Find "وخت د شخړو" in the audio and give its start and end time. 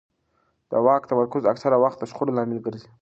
1.83-2.35